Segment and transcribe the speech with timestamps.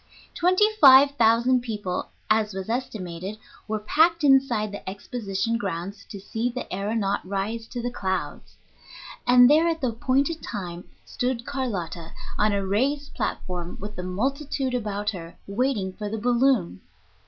[0.33, 6.49] Twenty five thousand people, as was estimated, were packed inside the Exposition grounds to see
[6.49, 8.55] the aëronaut rise to the clouds.
[9.27, 14.73] And there at the appointed time stood Carlotta on a raised platform, with the multitude
[14.73, 16.81] about her, waiting for the balloon.